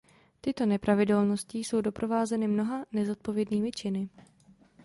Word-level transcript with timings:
Tyto 0.41 0.65
nepravidelnosti 0.65 1.57
jsou 1.59 1.81
doprovázeny 1.81 2.47
mnoha 2.47 2.85
nezodpovědnými 2.91 3.71
činy. 3.71 4.09